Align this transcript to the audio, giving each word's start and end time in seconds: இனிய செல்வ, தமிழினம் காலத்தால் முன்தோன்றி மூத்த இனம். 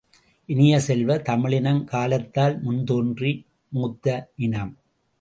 இனிய 0.45 0.79
செல்வ, 0.79 1.17
தமிழினம் 1.17 1.83
காலத்தால் 1.85 2.57
முன்தோன்றி 2.65 3.45
மூத்த 3.69 4.31
இனம். 4.35 4.77